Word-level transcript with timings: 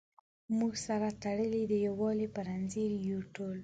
موږ 0.57 0.73
سره 0.87 1.07
تړلي 1.23 1.61
د 1.67 1.73
یووالي 1.85 2.27
په 2.35 2.41
زنځیر 2.47 2.91
یو 3.09 3.19
ټول. 3.35 3.57